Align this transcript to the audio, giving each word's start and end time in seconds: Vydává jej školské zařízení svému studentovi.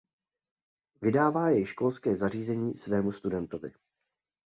Vydává 1.01 1.49
jej 1.49 1.65
školské 1.65 2.15
zařízení 2.15 2.77
svému 2.77 3.11
studentovi. 3.11 3.73